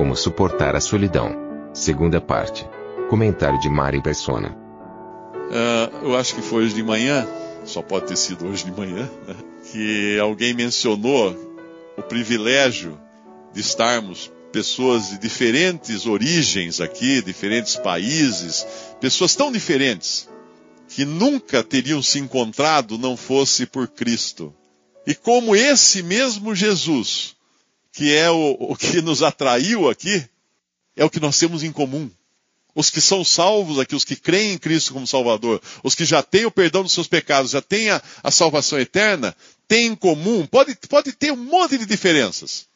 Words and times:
Como 0.00 0.16
suportar 0.16 0.74
a 0.74 0.80
solidão. 0.80 1.36
Segunda 1.74 2.22
parte. 2.22 2.66
Comentário 3.10 3.60
de 3.60 3.68
Mari 3.68 4.02
Persona. 4.02 4.56
Ah, 5.52 5.90
eu 6.02 6.16
acho 6.16 6.34
que 6.34 6.40
foi 6.40 6.64
hoje 6.64 6.74
de 6.74 6.82
manhã, 6.82 7.28
só 7.66 7.82
pode 7.82 8.06
ter 8.06 8.16
sido 8.16 8.46
hoje 8.46 8.64
de 8.64 8.72
manhã, 8.72 9.06
né, 9.28 9.36
que 9.70 10.18
alguém 10.18 10.54
mencionou 10.54 11.36
o 11.98 12.02
privilégio 12.02 12.98
de 13.52 13.60
estarmos 13.60 14.32
pessoas 14.50 15.10
de 15.10 15.18
diferentes 15.18 16.06
origens 16.06 16.80
aqui, 16.80 17.20
diferentes 17.20 17.76
países, 17.76 18.66
pessoas 19.02 19.36
tão 19.36 19.52
diferentes 19.52 20.30
que 20.88 21.04
nunca 21.04 21.62
teriam 21.62 22.02
se 22.02 22.18
encontrado 22.18 22.96
não 22.96 23.18
fosse 23.18 23.66
por 23.66 23.86
Cristo. 23.86 24.50
E 25.06 25.14
como 25.14 25.54
esse 25.54 26.02
mesmo 26.02 26.54
Jesus, 26.54 27.36
que 28.00 28.16
é 28.16 28.30
o, 28.30 28.56
o 28.58 28.74
que 28.74 29.02
nos 29.02 29.22
atraiu 29.22 29.86
aqui, 29.86 30.26
é 30.96 31.04
o 31.04 31.10
que 31.10 31.20
nós 31.20 31.38
temos 31.38 31.62
em 31.62 31.70
comum. 31.70 32.10
Os 32.74 32.88
que 32.88 32.98
são 32.98 33.22
salvos 33.22 33.78
aqui, 33.78 33.94
os 33.94 34.04
que 34.04 34.16
creem 34.16 34.54
em 34.54 34.58
Cristo 34.58 34.94
como 34.94 35.06
Salvador, 35.06 35.60
os 35.84 35.94
que 35.94 36.06
já 36.06 36.22
têm 36.22 36.46
o 36.46 36.50
perdão 36.50 36.82
dos 36.82 36.94
seus 36.94 37.06
pecados, 37.06 37.50
já 37.50 37.60
têm 37.60 37.90
a, 37.90 38.02
a 38.22 38.30
salvação 38.30 38.80
eterna, 38.80 39.36
têm 39.68 39.88
em 39.88 39.94
comum, 39.94 40.46
pode, 40.46 40.74
pode 40.88 41.12
ter 41.12 41.30
um 41.30 41.44
monte 41.44 41.76
de 41.76 41.84
diferenças. 41.84 42.66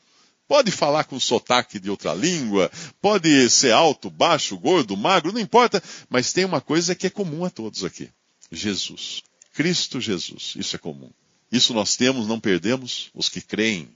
Pode 0.46 0.70
falar 0.70 1.04
com 1.04 1.18
sotaque 1.18 1.80
de 1.80 1.88
outra 1.88 2.12
língua, 2.12 2.70
pode 3.00 3.48
ser 3.48 3.72
alto, 3.72 4.10
baixo, 4.10 4.58
gordo, 4.58 4.94
magro, 4.94 5.32
não 5.32 5.40
importa, 5.40 5.82
mas 6.10 6.34
tem 6.34 6.44
uma 6.44 6.60
coisa 6.60 6.94
que 6.94 7.06
é 7.06 7.10
comum 7.10 7.46
a 7.46 7.50
todos 7.50 7.82
aqui: 7.82 8.10
Jesus. 8.52 9.22
Cristo 9.54 10.02
Jesus. 10.02 10.52
Isso 10.54 10.76
é 10.76 10.78
comum. 10.78 11.08
Isso 11.50 11.72
nós 11.72 11.96
temos, 11.96 12.26
não 12.26 12.38
perdemos, 12.38 13.08
os 13.14 13.30
que 13.30 13.40
creem. 13.40 13.88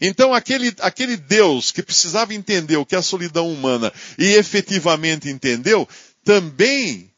Então, 0.00 0.32
aquele, 0.32 0.74
aquele 0.80 1.16
Deus 1.16 1.70
que 1.70 1.82
precisava 1.82 2.34
entender 2.34 2.76
o 2.76 2.86
que 2.86 2.94
é 2.94 2.98
a 2.98 3.02
solidão 3.02 3.52
humana 3.52 3.92
e 4.18 4.32
efetivamente 4.32 5.28
entendeu, 5.28 5.86
também 6.24 7.10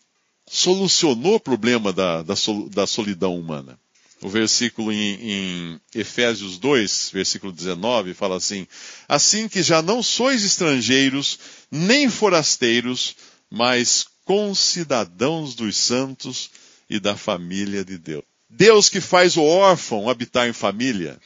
solucionou 0.48 1.36
o 1.36 1.40
problema 1.40 1.92
da, 1.92 2.22
da, 2.22 2.34
da 2.70 2.86
solidão 2.86 3.38
humana. 3.38 3.78
O 4.20 4.28
versículo 4.28 4.92
em, 4.92 5.18
em, 5.20 5.80
Efésios 5.94 6.58
2, 6.58 7.10
versículo 7.12 7.52
19, 7.52 8.14
fala 8.14 8.36
assim: 8.36 8.68
Assim 9.08 9.48
que 9.48 9.62
já 9.62 9.82
não 9.82 10.00
sois 10.00 10.44
estrangeiros, 10.44 11.38
nem 11.70 12.08
forasteiros, 12.08 13.16
mas 13.50 14.06
concidadãos 14.24 15.54
dos 15.56 15.76
santos 15.76 16.50
e 16.88 17.00
da 17.00 17.16
família 17.16 17.84
de 17.84 17.98
Deus. 17.98 18.22
Deus 18.48 18.88
que 18.88 19.00
faz 19.00 19.36
o 19.36 19.42
órfão 19.42 20.08
habitar 20.08 20.48
em 20.48 20.52
família. 20.52 21.18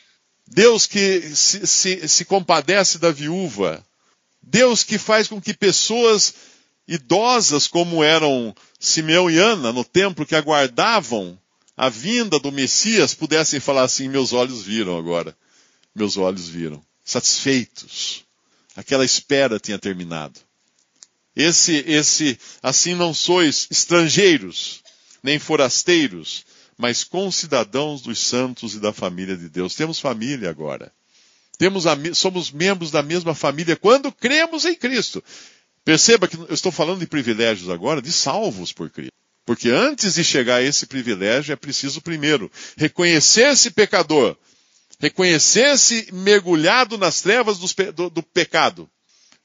Deus 0.47 0.87
que 0.87 1.21
se, 1.35 1.67
se, 1.67 2.09
se 2.09 2.25
compadece 2.25 2.99
da 2.99 3.11
viúva. 3.11 3.85
Deus 4.41 4.85
que 4.85 4.97
faz 4.97 5.27
com 5.27 5.41
que 5.41 5.53
pessoas 5.53 6.35
idosas, 6.87 7.67
como 7.67 8.03
eram 8.03 8.55
Simeão 8.79 9.31
e 9.31 9.39
Ana 9.39 9.73
no 9.73 9.85
templo, 9.85 10.25
que 10.25 10.37
aguardavam 10.37 11.39
a 11.77 11.89
vinda 11.89 12.39
do 12.39 12.53
Messias, 12.53 13.13
pudessem 13.13 13.59
falar 13.59 13.83
assim: 13.83 14.09
meus 14.09 14.33
olhos 14.33 14.63
viram 14.63 14.97
agora. 14.97 15.37
Meus 15.95 16.17
olhos 16.17 16.49
viram. 16.49 16.83
Satisfeitos. 17.05 18.25
Aquela 18.77 19.05
espera 19.05 19.59
tinha 19.59 19.79
terminado. 19.79 20.39
Esse, 21.35 21.85
esse, 21.87 22.39
assim 22.63 22.95
não 22.95 23.13
sois 23.13 23.67
estrangeiros, 23.71 24.83
nem 25.23 25.39
forasteiros, 25.39 26.45
mas 26.77 27.05
concidadãos 27.05 28.03
dos 28.03 28.19
santos 28.19 28.75
e 28.75 28.81
da 28.81 28.93
família 28.93 29.37
de 29.37 29.49
Deus. 29.49 29.75
Temos 29.75 29.99
família 29.99 30.51
agora. 30.51 30.93
Temos 31.59 31.85
somos 32.15 32.51
membros 32.51 32.91
da 32.91 33.03
mesma 33.03 33.35
família 33.35 33.77
quando 33.77 34.13
cremos 34.13 34.65
em 34.65 34.75
Cristo. 34.75 35.25
Perceba 35.85 36.29
que 36.29 36.37
eu 36.37 36.53
estou 36.53 36.71
falando 36.71 37.01
de 37.01 37.07
privilégios 37.07 37.71
agora, 37.71 38.03
de 38.03 38.13
salvos 38.13 38.73
por 38.73 38.91
Cristo. 38.91 39.13
Porque 39.47 39.71
antes 39.71 40.15
de 40.15 40.25
chegar 40.25 40.57
a 40.57 40.63
esse 40.63 40.87
privilégio, 40.87 41.53
é 41.53 41.57
preciso 41.57 42.03
primeiro 42.03 42.51
reconhecer-se 42.77 43.71
pecador, 43.71 44.37
reconhecer-se 44.99 46.09
mergulhado 46.13 46.99
nas 46.99 47.21
trevas 47.23 47.59
do, 47.59 47.93
do, 47.93 48.11
do 48.11 48.23
pecado, 48.23 48.91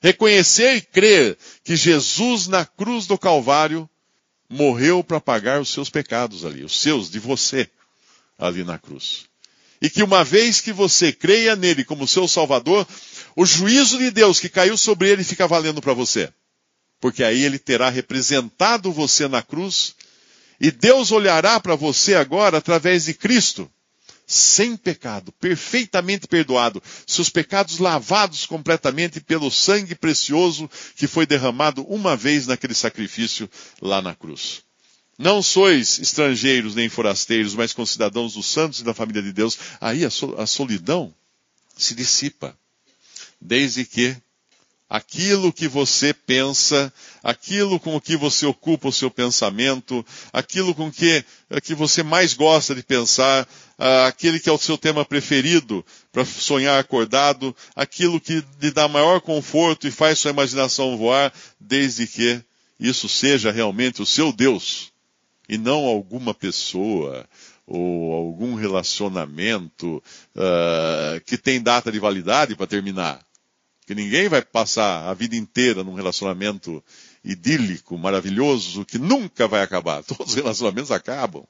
reconhecer 0.01 0.75
e 0.75 0.81
crer 0.81 1.37
que 1.63 1.75
Jesus 1.75 2.47
na 2.47 2.65
cruz 2.65 3.05
do 3.05 3.17
Calvário 3.17 3.87
morreu 4.51 5.03
para 5.03 5.19
pagar 5.19 5.61
os 5.61 5.69
seus 5.69 5.89
pecados 5.89 6.43
ali, 6.45 6.63
os 6.63 6.79
seus, 6.79 7.09
de 7.09 7.19
você, 7.19 7.69
ali 8.37 8.63
na 8.63 8.77
cruz. 8.77 9.25
E 9.81 9.89
que 9.89 10.03
uma 10.03 10.23
vez 10.23 10.59
que 10.59 10.73
você 10.73 11.11
creia 11.11 11.55
nele 11.55 11.83
como 11.83 12.07
seu 12.07 12.27
Salvador, 12.27 12.85
o 13.35 13.45
juízo 13.45 13.97
de 13.97 14.11
Deus 14.11 14.39
que 14.39 14.49
caiu 14.49 14.77
sobre 14.77 15.09
ele 15.09 15.23
fica 15.23 15.47
valendo 15.47 15.81
para 15.81 15.93
você. 15.93 16.31
Porque 16.99 17.23
aí 17.23 17.43
ele 17.43 17.57
terá 17.57 17.89
representado 17.89 18.91
você 18.91 19.27
na 19.27 19.41
cruz, 19.41 19.95
e 20.59 20.69
Deus 20.69 21.11
olhará 21.11 21.59
para 21.59 21.75
você 21.75 22.13
agora 22.13 22.57
através 22.57 23.05
de 23.05 23.13
Cristo, 23.13 23.71
sem 24.31 24.77
pecado, 24.77 25.31
perfeitamente 25.33 26.27
perdoado, 26.27 26.81
seus 27.05 27.29
pecados 27.29 27.79
lavados 27.79 28.45
completamente 28.45 29.19
pelo 29.19 29.51
sangue 29.51 29.93
precioso 29.93 30.69
que 30.95 31.05
foi 31.07 31.25
derramado 31.25 31.83
uma 31.83 32.15
vez 32.15 32.47
naquele 32.47 32.73
sacrifício 32.73 33.49
lá 33.81 34.01
na 34.01 34.15
cruz. 34.15 34.63
Não 35.17 35.43
sois 35.43 35.99
estrangeiros 35.99 36.73
nem 36.73 36.89
forasteiros, 36.89 37.53
mas 37.53 37.73
concidadãos 37.73 38.33
dos 38.33 38.45
santos 38.45 38.79
e 38.79 38.83
da 38.83 38.93
família 38.93 39.21
de 39.21 39.33
Deus. 39.33 39.57
Aí 39.79 40.03
a 40.05 40.47
solidão 40.47 41.13
se 41.77 41.93
dissipa. 41.93 42.57
Desde 43.39 43.85
que 43.85 44.15
aquilo 44.91 45.53
que 45.53 45.69
você 45.69 46.13
pensa, 46.13 46.91
aquilo 47.23 47.79
com 47.79 47.95
o 47.95 48.01
que 48.01 48.17
você 48.17 48.45
ocupa 48.45 48.89
o 48.89 48.91
seu 48.91 49.09
pensamento, 49.09 50.05
aquilo 50.33 50.75
com 50.75 50.91
que, 50.91 51.23
que 51.63 51.73
você 51.73 52.03
mais 52.03 52.33
gosta 52.33 52.75
de 52.75 52.83
pensar, 52.83 53.43
uh, 53.79 54.05
aquele 54.05 54.37
que 54.37 54.49
é 54.49 54.51
o 54.51 54.57
seu 54.57 54.77
tema 54.77 55.05
preferido 55.05 55.85
para 56.11 56.25
sonhar 56.25 56.77
acordado, 56.77 57.55
aquilo 57.73 58.19
que 58.19 58.43
lhe 58.61 58.69
dá 58.69 58.89
maior 58.89 59.21
conforto 59.21 59.87
e 59.87 59.91
faz 59.91 60.19
sua 60.19 60.31
imaginação 60.31 60.97
voar, 60.97 61.31
desde 61.57 62.05
que 62.05 62.41
isso 62.77 63.07
seja 63.07 63.49
realmente 63.49 64.01
o 64.01 64.05
seu 64.05 64.33
Deus 64.33 64.91
e 65.47 65.57
não 65.57 65.85
alguma 65.85 66.33
pessoa 66.33 67.25
ou 67.65 68.13
algum 68.13 68.55
relacionamento 68.55 70.03
uh, 70.35 71.21
que 71.25 71.37
tem 71.37 71.61
data 71.61 71.89
de 71.89 71.97
validade 71.97 72.57
para 72.57 72.67
terminar. 72.67 73.30
Que 73.85 73.95
ninguém 73.95 74.29
vai 74.29 74.41
passar 74.41 75.09
a 75.09 75.13
vida 75.13 75.35
inteira 75.35 75.83
num 75.83 75.93
relacionamento 75.93 76.83
idílico, 77.23 77.97
maravilhoso, 77.97 78.85
que 78.85 78.97
nunca 78.97 79.47
vai 79.47 79.61
acabar. 79.61 80.03
Todos 80.05 80.29
os 80.29 80.35
relacionamentos 80.35 80.91
acabam. 80.91 81.45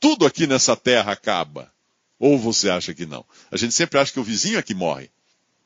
Tudo 0.00 0.26
aqui 0.26 0.46
nessa 0.46 0.76
terra 0.76 1.12
acaba. 1.12 1.72
Ou 2.18 2.38
você 2.38 2.68
acha 2.68 2.92
que 2.92 3.06
não? 3.06 3.24
A 3.50 3.56
gente 3.56 3.74
sempre 3.74 3.98
acha 3.98 4.12
que 4.12 4.20
o 4.20 4.24
vizinho 4.24 4.58
é 4.58 4.62
que 4.62 4.74
morre. 4.74 5.10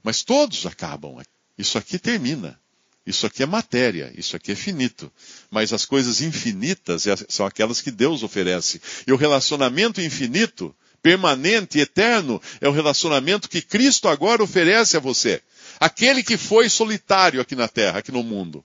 Mas 0.02 0.22
todos 0.22 0.66
acabam. 0.66 1.16
Isso 1.56 1.78
aqui 1.78 1.98
termina. 1.98 2.58
Isso 3.06 3.26
aqui 3.26 3.42
é 3.42 3.46
matéria, 3.46 4.12
isso 4.16 4.36
aqui 4.36 4.52
é 4.52 4.54
finito. 4.54 5.10
Mas 5.50 5.72
as 5.72 5.84
coisas 5.84 6.20
infinitas 6.20 7.06
é, 7.06 7.16
são 7.28 7.44
aquelas 7.44 7.80
que 7.80 7.90
Deus 7.90 8.22
oferece. 8.22 8.80
E 9.06 9.12
o 9.12 9.16
relacionamento 9.16 10.00
infinito, 10.00 10.74
permanente 11.02 11.80
eterno, 11.80 12.40
é 12.60 12.68
o 12.68 12.72
relacionamento 12.72 13.48
que 13.48 13.60
Cristo 13.60 14.08
agora 14.08 14.42
oferece 14.42 14.96
a 14.96 15.00
você. 15.00 15.42
Aquele 15.80 16.22
que 16.22 16.36
foi 16.36 16.68
solitário 16.68 17.40
aqui 17.40 17.54
na 17.54 17.68
terra, 17.68 17.98
aqui 17.98 18.12
no 18.12 18.22
mundo, 18.22 18.64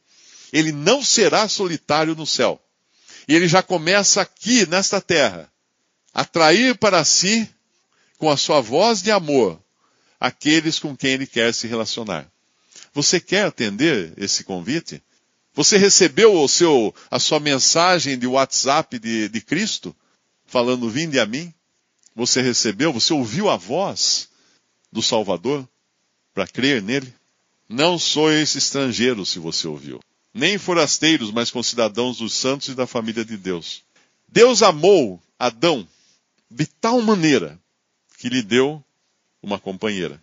ele 0.51 0.71
não 0.71 1.03
será 1.03 1.47
solitário 1.47 2.15
no 2.15 2.25
céu. 2.25 2.61
E 3.27 3.35
ele 3.35 3.47
já 3.47 3.61
começa 3.61 4.21
aqui, 4.21 4.65
nesta 4.67 5.01
terra, 5.01 5.51
a 6.13 6.21
atrair 6.21 6.77
para 6.77 7.03
si, 7.03 7.49
com 8.17 8.29
a 8.29 8.37
sua 8.37 8.61
voz 8.61 9.01
de 9.01 9.11
amor, 9.11 9.61
aqueles 10.19 10.79
com 10.79 10.95
quem 10.95 11.11
ele 11.11 11.27
quer 11.27 11.53
se 11.53 11.67
relacionar. 11.67 12.29
Você 12.93 13.19
quer 13.19 13.45
atender 13.45 14.13
esse 14.17 14.43
convite? 14.43 15.03
Você 15.53 15.77
recebeu 15.77 16.35
o 16.35 16.47
seu, 16.47 16.93
a 17.11 17.19
sua 17.19 17.39
mensagem 17.39 18.17
de 18.17 18.25
WhatsApp 18.25 18.97
de, 18.97 19.27
de 19.29 19.41
Cristo, 19.41 19.95
falando: 20.45 20.89
Vinde 20.89 21.19
a 21.19 21.25
mim? 21.25 21.53
Você 22.15 22.41
recebeu? 22.41 22.93
Você 22.93 23.13
ouviu 23.13 23.49
a 23.49 23.57
voz? 23.57 24.29
do 24.91 25.01
Salvador 25.01 25.67
para 26.37 26.45
crer 26.45 26.83
nele? 26.83 27.11
Não 27.67 27.97
sois 27.97 28.55
estrangeiros, 28.55 29.29
se 29.29 29.39
você 29.39 29.67
ouviu, 29.67 29.99
nem 30.31 30.59
forasteiros, 30.59 31.31
mas 31.31 31.49
concidadãos 31.49 32.19
dos 32.19 32.31
santos 32.31 32.67
e 32.67 32.75
da 32.75 32.85
família 32.85 33.25
de 33.25 33.35
Deus. 33.35 33.81
Deus 34.27 34.61
amou 34.61 35.19
Adão 35.39 35.87
de 36.49 36.67
tal 36.67 37.01
maneira 37.01 37.59
que 38.19 38.29
lhe 38.29 38.43
deu 38.43 38.83
uma 39.41 39.57
companheira. 39.57 40.21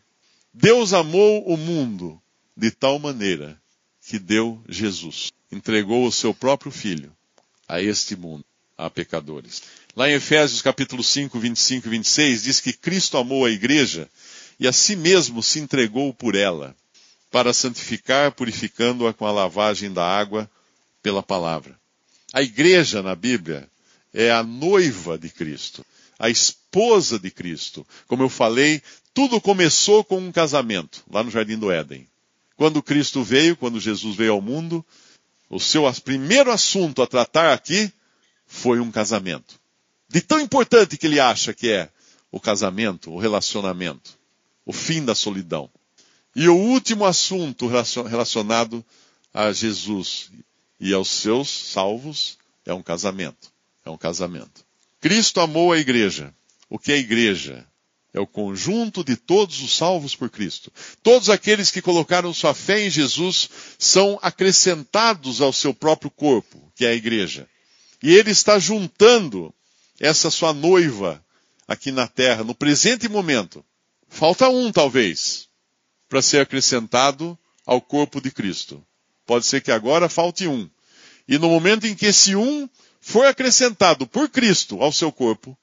Deus 0.52 0.92
amou 0.92 1.44
o 1.48 1.56
mundo 1.56 2.22
de 2.56 2.70
tal 2.70 3.00
maneira 3.00 3.60
que 4.06 4.16
deu 4.16 4.62
Jesus. 4.68 5.32
Entregou 5.50 6.06
o 6.06 6.12
seu 6.12 6.32
próprio 6.32 6.70
filho 6.70 7.12
a 7.66 7.82
este 7.82 8.14
mundo, 8.14 8.44
a 8.78 8.88
pecadores. 8.88 9.64
Lá 9.96 10.08
em 10.08 10.12
Efésios 10.12 10.62
capítulo 10.62 11.02
5, 11.02 11.36
25 11.40 11.88
e 11.88 11.90
26 11.90 12.42
diz 12.44 12.60
que 12.60 12.72
Cristo 12.72 13.18
amou 13.18 13.44
a 13.44 13.50
igreja 13.50 14.08
e 14.58 14.68
a 14.68 14.72
si 14.72 14.96
mesmo 14.96 15.42
se 15.42 15.58
entregou 15.60 16.12
por 16.12 16.34
ela, 16.34 16.74
para 17.30 17.52
santificar, 17.52 18.32
purificando-a 18.32 19.12
com 19.12 19.26
a 19.26 19.32
lavagem 19.32 19.92
da 19.92 20.04
água 20.04 20.48
pela 21.02 21.22
palavra. 21.22 21.78
A 22.32 22.42
igreja 22.42 23.02
na 23.02 23.14
Bíblia 23.14 23.68
é 24.12 24.30
a 24.30 24.42
noiva 24.42 25.18
de 25.18 25.28
Cristo, 25.28 25.84
a 26.18 26.30
esposa 26.30 27.18
de 27.18 27.30
Cristo. 27.30 27.86
Como 28.06 28.22
eu 28.22 28.28
falei, 28.28 28.80
tudo 29.12 29.40
começou 29.40 30.04
com 30.04 30.18
um 30.18 30.32
casamento, 30.32 31.04
lá 31.10 31.22
no 31.22 31.30
Jardim 31.30 31.58
do 31.58 31.70
Éden. 31.70 32.06
Quando 32.56 32.82
Cristo 32.82 33.22
veio, 33.22 33.56
quando 33.56 33.80
Jesus 33.80 34.16
veio 34.16 34.32
ao 34.32 34.40
mundo, 34.40 34.84
o 35.50 35.58
seu 35.58 35.84
primeiro 36.04 36.50
assunto 36.50 37.02
a 37.02 37.06
tratar 37.06 37.52
aqui 37.52 37.92
foi 38.46 38.80
um 38.80 38.90
casamento. 38.90 39.58
De 40.08 40.20
tão 40.20 40.40
importante 40.40 40.96
que 40.96 41.06
ele 41.06 41.18
acha 41.18 41.52
que 41.52 41.70
é 41.70 41.90
o 42.30 42.38
casamento, 42.38 43.12
o 43.12 43.18
relacionamento, 43.18 44.16
o 44.64 44.72
fim 44.72 45.04
da 45.04 45.14
solidão. 45.14 45.70
E 46.34 46.48
o 46.48 46.56
último 46.56 47.04
assunto 47.04 47.68
relacionado 47.68 48.84
a 49.32 49.52
Jesus 49.52 50.30
e 50.80 50.92
aos 50.92 51.08
seus 51.08 51.48
salvos 51.48 52.38
é 52.66 52.74
um 52.74 52.82
casamento. 52.82 53.52
É 53.84 53.90
um 53.90 53.96
casamento. 53.96 54.64
Cristo 55.00 55.40
amou 55.40 55.72
a 55.72 55.78
igreja. 55.78 56.34
O 56.68 56.78
que 56.78 56.92
é 56.92 56.96
igreja? 56.96 57.66
É 58.12 58.20
o 58.20 58.26
conjunto 58.26 59.04
de 59.04 59.16
todos 59.16 59.60
os 59.60 59.76
salvos 59.76 60.14
por 60.14 60.30
Cristo. 60.30 60.72
Todos 61.02 61.28
aqueles 61.28 61.70
que 61.70 61.82
colocaram 61.82 62.32
sua 62.32 62.54
fé 62.54 62.86
em 62.86 62.90
Jesus 62.90 63.50
são 63.78 64.18
acrescentados 64.22 65.40
ao 65.40 65.52
seu 65.52 65.74
próprio 65.74 66.10
corpo, 66.10 66.72
que 66.74 66.86
é 66.86 66.90
a 66.90 66.94
igreja. 66.94 67.48
E 68.02 68.14
ele 68.14 68.30
está 68.30 68.58
juntando 68.58 69.52
essa 70.00 70.30
sua 70.30 70.52
noiva 70.52 71.24
aqui 71.66 71.90
na 71.90 72.06
terra, 72.06 72.44
no 72.44 72.54
presente 72.54 73.08
momento. 73.08 73.64
Falta 74.14 74.48
um, 74.48 74.70
talvez, 74.70 75.48
para 76.08 76.22
ser 76.22 76.38
acrescentado 76.38 77.36
ao 77.66 77.80
corpo 77.80 78.20
de 78.20 78.30
Cristo. 78.30 78.80
Pode 79.26 79.44
ser 79.44 79.60
que 79.60 79.72
agora 79.72 80.08
falte 80.08 80.46
um. 80.46 80.70
E 81.26 81.36
no 81.36 81.48
momento 81.48 81.84
em 81.84 81.96
que 81.96 82.06
esse 82.06 82.36
um 82.36 82.68
for 83.00 83.26
acrescentado 83.26 84.06
por 84.06 84.28
Cristo 84.28 84.80
ao 84.80 84.92
seu 84.92 85.10
corpo, 85.10 85.58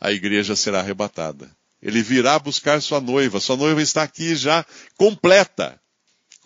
a 0.00 0.12
igreja 0.12 0.54
será 0.54 0.78
arrebatada. 0.78 1.50
Ele 1.82 2.00
virá 2.00 2.38
buscar 2.38 2.80
sua 2.80 3.00
noiva. 3.00 3.40
Sua 3.40 3.56
noiva 3.56 3.82
está 3.82 4.04
aqui 4.04 4.36
já 4.36 4.64
completa. 4.96 5.76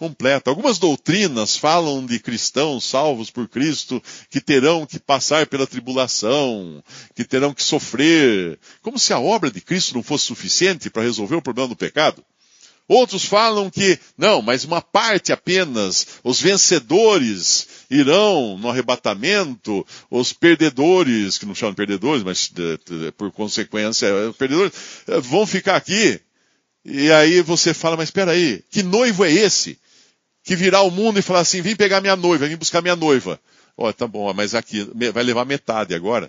Completa. 0.01 0.49
Algumas 0.49 0.79
doutrinas 0.79 1.59
falam 1.59 2.07
de 2.07 2.19
cristãos 2.19 2.87
salvos 2.87 3.31
por 3.31 3.47
Cristo 3.47 4.03
que 4.31 4.41
terão 4.41 4.87
que 4.87 4.99
passar 4.99 5.47
pela 5.47 5.67
tribulação, 5.67 6.83
que 7.15 7.23
terão 7.23 7.53
que 7.53 7.63
sofrer, 7.63 8.59
como 8.81 8.99
se 8.99 9.13
a 9.13 9.21
obra 9.21 9.51
de 9.51 9.61
Cristo 9.61 9.93
não 9.95 10.03
fosse 10.03 10.25
suficiente 10.25 10.89
para 10.89 11.03
resolver 11.03 11.37
o 11.37 11.43
problema 11.43 11.69
do 11.69 11.77
pecado. 11.77 12.25
Outros 12.89 13.27
falam 13.27 13.69
que, 13.69 13.99
não, 14.17 14.41
mas 14.41 14.65
uma 14.65 14.81
parte 14.81 15.35
apenas, 15.35 16.07
os 16.25 16.41
vencedores 16.41 17.69
irão 17.91 18.57
no 18.57 18.71
arrebatamento, 18.71 19.87
os 20.11 20.33
perdedores, 20.33 21.37
que 21.37 21.45
não 21.45 21.55
chamam 21.55 21.73
de 21.73 21.77
perdedores, 21.77 22.23
mas 22.23 22.51
por 23.19 23.31
consequência, 23.33 24.09
perdedores, 24.39 24.73
eh, 25.07 25.21
vão 25.21 25.47
ficar 25.47 25.77
aqui. 25.77 26.19
E 26.87 27.13
aí 27.13 27.43
você 27.43 27.75
fala, 27.75 27.99
mas 27.99 28.09
espera 28.09 28.31
aí, 28.31 28.65
que 28.71 28.83
noivo 28.83 29.27
é 29.27 29.31
esse? 29.31 29.79
Que 30.51 30.57
virá 30.57 30.79
ao 30.79 30.91
mundo 30.91 31.21
e 31.21 31.23
falar 31.23 31.39
assim, 31.39 31.63
vem 31.63 31.77
pegar 31.77 32.01
minha 32.01 32.17
noiva, 32.17 32.49
vem 32.49 32.57
buscar 32.57 32.83
minha 32.83 32.97
noiva. 32.97 33.39
Ó, 33.77 33.89
oh, 33.89 33.93
tá 33.93 34.05
bom, 34.05 34.35
mas 34.35 34.53
aqui 34.53 34.83
vai 35.15 35.23
levar 35.23 35.45
metade 35.45 35.95
agora. 35.95 36.29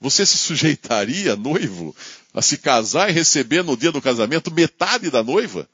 Você 0.00 0.24
se 0.24 0.38
sujeitaria, 0.40 1.36
noivo, 1.36 1.94
a 2.32 2.40
se 2.40 2.56
casar 2.56 3.10
e 3.10 3.12
receber 3.12 3.62
no 3.62 3.76
dia 3.76 3.92
do 3.92 4.00
casamento 4.00 4.50
metade 4.50 5.10
da 5.10 5.22
noiva? 5.22 5.68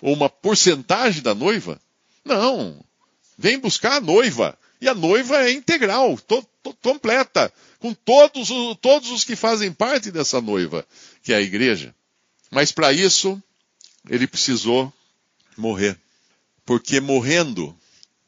ou 0.00 0.14
uma 0.14 0.28
porcentagem 0.28 1.20
da 1.20 1.34
noiva. 1.34 1.80
Não. 2.24 2.80
Vem 3.36 3.58
buscar 3.58 3.96
a 3.96 4.00
noiva. 4.00 4.56
E 4.80 4.88
a 4.88 4.94
noiva 4.94 5.42
é 5.42 5.50
integral, 5.50 6.16
to, 6.18 6.46
to, 6.62 6.72
completa, 6.80 7.52
com 7.80 7.92
todos, 7.92 8.48
todos 8.80 9.10
os 9.10 9.24
que 9.24 9.34
fazem 9.34 9.72
parte 9.72 10.12
dessa 10.12 10.40
noiva, 10.40 10.86
que 11.20 11.32
é 11.32 11.36
a 11.36 11.40
igreja. 11.40 11.92
Mas 12.48 12.70
para 12.70 12.92
isso, 12.92 13.42
ele 14.08 14.28
precisou 14.28 14.92
morrer. 15.56 15.98
Porque 16.68 17.00
morrendo, 17.00 17.74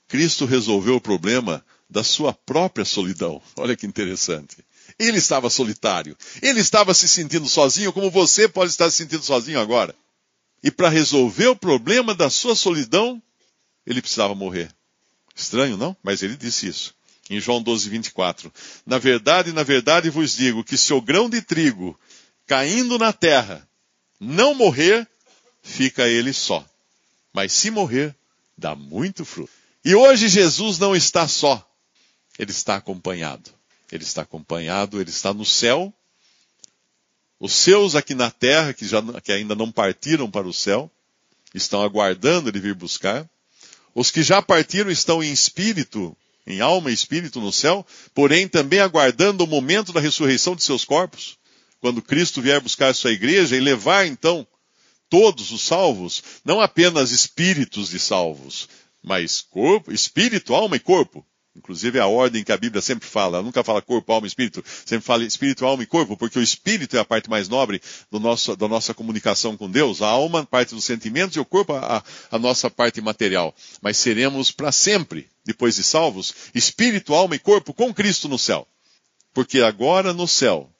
Cristo 0.08 0.46
resolveu 0.46 0.96
o 0.96 1.00
problema 1.00 1.62
da 1.90 2.02
sua 2.02 2.32
própria 2.32 2.86
solidão. 2.86 3.42
Olha 3.54 3.76
que 3.76 3.86
interessante. 3.86 4.64
Ele 4.98 5.18
estava 5.18 5.50
solitário. 5.50 6.16
Ele 6.40 6.58
estava 6.58 6.94
se 6.94 7.06
sentindo 7.06 7.46
sozinho, 7.46 7.92
como 7.92 8.10
você 8.10 8.48
pode 8.48 8.70
estar 8.70 8.90
se 8.90 8.96
sentindo 8.96 9.22
sozinho 9.22 9.60
agora. 9.60 9.94
E 10.62 10.70
para 10.70 10.88
resolver 10.88 11.48
o 11.48 11.54
problema 11.54 12.14
da 12.14 12.30
sua 12.30 12.56
solidão, 12.56 13.22
ele 13.86 14.00
precisava 14.00 14.34
morrer. 14.34 14.74
Estranho, 15.36 15.76
não? 15.76 15.94
Mas 16.02 16.22
ele 16.22 16.34
disse 16.34 16.66
isso. 16.66 16.94
Em 17.28 17.38
João 17.38 17.62
12, 17.62 17.90
24. 17.90 18.50
Na 18.86 18.96
verdade, 18.96 19.52
na 19.52 19.62
verdade 19.62 20.08
vos 20.08 20.34
digo 20.34 20.64
que 20.64 20.78
se 20.78 20.94
o 20.94 21.02
grão 21.02 21.28
de 21.28 21.42
trigo 21.42 21.94
caindo 22.46 22.98
na 22.98 23.12
terra 23.12 23.68
não 24.18 24.54
morrer, 24.54 25.06
fica 25.62 26.08
ele 26.08 26.32
só. 26.32 26.66
Mas 27.34 27.52
se 27.52 27.70
morrer, 27.70 28.16
dá 28.60 28.76
muito 28.76 29.24
fruto. 29.24 29.50
E 29.84 29.94
hoje 29.94 30.28
Jesus 30.28 30.78
não 30.78 30.94
está 30.94 31.26
só. 31.26 31.66
Ele 32.38 32.50
está 32.50 32.76
acompanhado. 32.76 33.50
Ele 33.90 34.04
está 34.04 34.22
acompanhado, 34.22 35.00
ele 35.00 35.10
está 35.10 35.34
no 35.34 35.44
céu 35.44 35.92
os 37.40 37.54
seus 37.54 37.96
aqui 37.96 38.14
na 38.14 38.30
terra, 38.30 38.74
que, 38.74 38.86
já, 38.86 39.02
que 39.24 39.32
ainda 39.32 39.54
não 39.54 39.72
partiram 39.72 40.30
para 40.30 40.46
o 40.46 40.52
céu, 40.52 40.90
estão 41.54 41.82
aguardando 41.82 42.50
ele 42.50 42.60
vir 42.60 42.74
buscar. 42.74 43.26
Os 43.94 44.10
que 44.10 44.22
já 44.22 44.42
partiram 44.42 44.90
estão 44.90 45.24
em 45.24 45.32
espírito, 45.32 46.14
em 46.46 46.60
alma 46.60 46.90
e 46.90 46.94
espírito 46.94 47.40
no 47.40 47.50
céu, 47.50 47.84
porém 48.14 48.46
também 48.46 48.80
aguardando 48.80 49.42
o 49.42 49.46
momento 49.46 49.90
da 49.90 50.00
ressurreição 50.00 50.54
de 50.54 50.62
seus 50.62 50.84
corpos, 50.84 51.38
quando 51.80 52.02
Cristo 52.02 52.42
vier 52.42 52.60
buscar 52.60 52.88
a 52.88 52.94
sua 52.94 53.10
igreja 53.10 53.56
e 53.56 53.60
levar 53.60 54.06
então 54.06 54.46
todos 55.10 55.50
os 55.50 55.62
salvos, 55.62 56.22
não 56.44 56.60
apenas 56.60 57.10
espíritos 57.10 57.90
de 57.90 57.98
salvos, 57.98 58.68
mas 59.02 59.42
corpo, 59.42 59.92
espírito, 59.92 60.54
alma 60.54 60.76
e 60.76 60.80
corpo. 60.80 61.26
Inclusive 61.54 61.98
é 61.98 62.00
a 62.00 62.06
ordem 62.06 62.44
que 62.44 62.52
a 62.52 62.56
Bíblia 62.56 62.80
sempre 62.80 63.08
fala, 63.08 63.38
ela 63.38 63.44
nunca 63.44 63.64
fala 63.64 63.82
corpo, 63.82 64.12
alma 64.12 64.24
e 64.24 64.28
espírito, 64.28 64.64
sempre 64.86 65.04
fala 65.04 65.24
espírito, 65.24 65.66
alma 65.66 65.82
e 65.82 65.86
corpo, 65.86 66.16
porque 66.16 66.38
o 66.38 66.42
espírito 66.42 66.96
é 66.96 67.00
a 67.00 67.04
parte 67.04 67.28
mais 67.28 67.48
nobre 67.48 67.82
do 68.08 68.20
nosso, 68.20 68.54
da 68.54 68.68
nossa 68.68 68.94
comunicação 68.94 69.56
com 69.56 69.68
Deus, 69.68 70.00
a 70.00 70.06
alma, 70.06 70.46
parte 70.46 70.76
dos 70.76 70.84
sentimentos 70.84 71.36
e 71.36 71.40
o 71.40 71.44
corpo, 71.44 71.72
a, 71.72 72.04
a 72.30 72.38
nossa 72.38 72.70
parte 72.70 73.00
material. 73.00 73.52
Mas 73.82 73.96
seremos 73.96 74.52
para 74.52 74.70
sempre, 74.70 75.28
depois 75.44 75.74
de 75.74 75.82
salvos, 75.82 76.32
espírito, 76.54 77.14
alma 77.14 77.34
e 77.34 77.38
corpo 77.40 77.74
com 77.74 77.92
Cristo 77.92 78.28
no 78.28 78.38
céu. 78.38 78.66
Porque 79.34 79.60
agora 79.60 80.14
no 80.14 80.28
céu, 80.28 80.70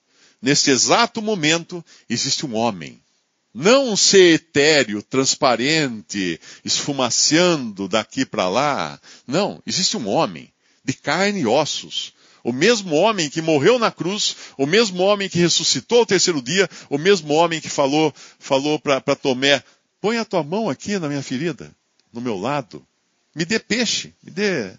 neste 0.41 0.71
exato 0.71 1.21
momento, 1.21 1.85
existe 2.09 2.47
um 2.47 2.55
homem. 2.55 3.03
Não 3.53 3.97
ser 3.97 4.35
etéreo, 4.35 5.03
transparente, 5.03 6.41
esfumaciando 6.65 7.89
daqui 7.89 8.25
para 8.25 8.49
lá. 8.49 9.01
Não, 9.27 9.61
existe 9.67 9.97
um 9.97 10.09
homem 10.09 10.53
de 10.85 10.93
carne 10.93 11.41
e 11.41 11.47
ossos. 11.47 12.13
O 12.43 12.53
mesmo 12.53 12.95
homem 12.95 13.29
que 13.29 13.43
morreu 13.43 13.79
na 13.79 13.91
cruz, 13.91 14.37
o 14.57 14.67
mesmo 14.67 15.03
homem 15.03 15.29
que 15.29 15.39
ressuscitou 15.39 15.99
ao 15.99 16.07
terceiro 16.07 16.41
dia, 16.41 16.69
o 16.89 16.97
mesmo 16.97 17.35
homem 17.35 17.61
que 17.61 17.69
falou, 17.69 18.15
falou 18.39 18.79
para 18.79 19.17
Tomé, 19.17 19.63
põe 20.01 20.17
a 20.17 20.25
tua 20.25 20.43
mão 20.43 20.71
aqui 20.71 20.99
na 20.99 21.09
minha 21.09 21.23
ferida, 21.23 21.71
no 22.13 22.21
meu 22.21 22.39
lado. 22.39 22.87
Me 23.35 23.45
dê 23.45 23.59
peixe, 23.59 24.15
me 24.23 24.31
dê 24.31 24.73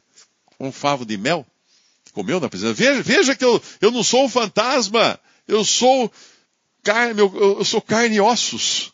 um 0.60 0.72
favo 0.72 1.06
de 1.06 1.18
mel. 1.18 1.46
Comeu 2.14 2.40
na 2.40 2.50
presença. 2.50 2.74
Veja, 2.74 3.02
veja 3.02 3.36
que 3.36 3.46
eu, 3.46 3.62
eu 3.80 3.92
não 3.92 4.04
sou 4.04 4.26
um 4.26 4.30
fantasma, 4.30 5.20
eu 5.48 5.64
sou 5.64 6.12
carne, 6.84 7.20
eu, 7.20 7.58
eu 7.60 7.66
sou 7.66 7.82
carne 7.82 8.16
e 8.18 8.22
ossos. 8.22 8.92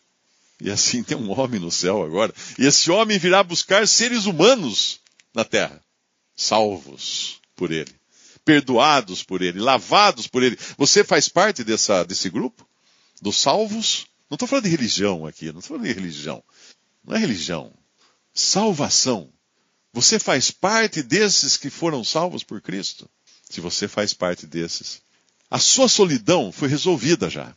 E 0.60 0.72
assim 0.72 1.03
tem 1.03 1.15
um 1.15 1.38
homem 1.39 1.60
no 1.60 1.72
céu 1.72 2.03
agora. 2.03 2.34
E 2.58 2.65
esse 2.65 2.89
homem 2.89 3.20
virá 3.20 3.44
buscar 3.44 3.88
seres 3.88 4.25
humanos 4.25 5.00
na 5.34 5.44
terra 5.46 5.82
salvos 6.38 7.41
por 7.56 7.72
Ele, 7.72 7.91
perdoados 8.46 9.24
por 9.24 9.41
Ele, 9.41 9.60
lavados 9.60 10.27
por 10.27 10.44
Ele. 10.44 10.58
Você 10.77 11.03
faz 11.03 11.27
parte 11.27 11.63
dessa, 11.63 12.03
desse 12.03 12.29
grupo? 12.29 12.65
Dos 13.20 13.38
salvos 13.38 14.06
Não 14.29 14.36
estou 14.36 14.48
falando 14.48 14.65
de 14.65 14.70
religião 14.70 15.25
aqui, 15.25 15.51
não 15.51 15.60
estou 15.60 15.75
falando 15.77 15.88
de 15.88 16.00
religião. 16.00 16.44
Não 17.03 17.15
é 17.15 17.20
religião. 17.20 17.74
Salvação. 18.34 19.34
Você 19.91 20.20
faz 20.20 20.51
parte 20.51 21.01
desses 21.01 21.58
que 21.58 21.72
foram 21.72 22.03
salvos 22.03 22.44
por 22.44 22.62
Cristo? 22.62 23.10
Se 23.50 23.60
você 23.60 23.88
faz 23.88 24.13
parte 24.13 24.46
desses, 24.46 25.01
a 25.50 25.58
sua 25.58 25.88
solidão 25.88 26.51
foi 26.51 26.67
resolvida 26.67 27.29
já. 27.29 27.56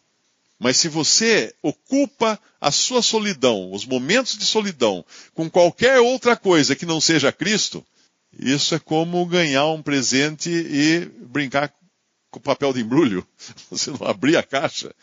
Mas 0.61 0.77
se 0.77 0.89
você 0.89 1.55
ocupa 1.63 2.39
a 2.61 2.71
sua 2.71 3.01
solidão, 3.01 3.73
os 3.73 3.87
momentos 3.87 4.37
de 4.37 4.45
solidão, 4.45 5.03
com 5.33 5.49
qualquer 5.49 5.99
outra 6.01 6.37
coisa 6.37 6.77
que 6.77 6.85
não 6.85 7.01
seja 7.01 7.33
Cristo, 7.33 7.85
isso 8.39 8.75
é 8.75 8.79
como 8.79 9.25
ganhar 9.25 9.67
um 9.69 9.83
presente 9.83 10.51
e 10.51 11.07
brincar 11.27 11.73
com 12.31 12.39
papel 12.39 12.75
de 12.75 12.83
embrulho. 12.83 13.27
Você 13.71 13.91
não 13.91 14.07
abrir 14.07 14.37
a 14.37 14.43
caixa 14.43 14.95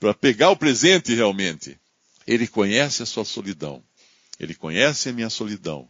para 0.00 0.14
pegar 0.14 0.50
o 0.50 0.56
presente 0.56 1.14
realmente. 1.14 1.78
Ele 2.26 2.48
conhece 2.48 3.02
a 3.02 3.06
sua 3.06 3.26
solidão. 3.26 3.84
Ele 4.40 4.54
conhece 4.54 5.10
a 5.10 5.12
minha 5.12 5.28
solidão. 5.28 5.86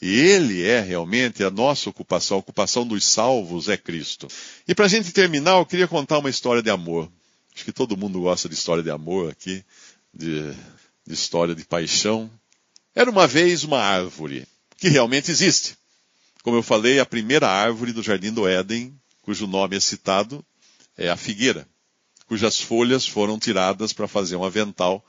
E 0.00 0.08
ele 0.08 0.62
é 0.62 0.80
realmente 0.80 1.44
a 1.44 1.50
nossa 1.50 1.90
ocupação, 1.90 2.36
a 2.36 2.40
ocupação 2.40 2.86
dos 2.86 3.04
salvos 3.04 3.68
é 3.68 3.76
Cristo. 3.76 4.28
E 4.66 4.74
para 4.74 4.86
a 4.86 4.88
gente 4.88 5.12
terminar, 5.12 5.58
eu 5.58 5.66
queria 5.66 5.88
contar 5.88 6.18
uma 6.18 6.30
história 6.30 6.62
de 6.62 6.70
amor. 6.70 7.10
Acho 7.54 7.64
que 7.64 7.72
todo 7.72 7.96
mundo 7.96 8.20
gosta 8.20 8.48
de 8.48 8.54
história 8.54 8.82
de 8.82 8.90
amor 8.90 9.30
aqui, 9.30 9.64
de, 10.12 10.52
de 11.06 11.14
história 11.14 11.54
de 11.54 11.64
paixão. 11.64 12.30
Era 12.94 13.10
uma 13.10 13.26
vez 13.26 13.64
uma 13.64 13.80
árvore, 13.80 14.46
que 14.76 14.88
realmente 14.88 15.30
existe. 15.30 15.76
Como 16.42 16.56
eu 16.56 16.62
falei, 16.62 16.98
a 16.98 17.06
primeira 17.06 17.48
árvore 17.48 17.92
do 17.92 18.02
Jardim 18.02 18.32
do 18.32 18.48
Éden, 18.48 18.94
cujo 19.22 19.46
nome 19.46 19.76
é 19.76 19.80
citado, 19.80 20.44
é 20.96 21.08
a 21.08 21.16
figueira, 21.16 21.66
cujas 22.26 22.60
folhas 22.60 23.06
foram 23.06 23.38
tiradas 23.38 23.92
para 23.92 24.08
fazer 24.08 24.36
um 24.36 24.44
avental 24.44 25.04